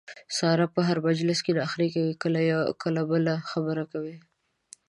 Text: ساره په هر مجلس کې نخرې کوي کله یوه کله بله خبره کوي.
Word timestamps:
ساره 0.37 0.65
په 0.75 0.79
هر 0.87 0.97
مجلس 1.07 1.39
کې 1.45 1.51
نخرې 1.61 1.87
کوي 1.95 2.13
کله 2.23 2.39
یوه 2.51 2.65
کله 2.83 3.01
بله 3.11 3.33
خبره 3.49 3.83
کوي. 3.91 4.17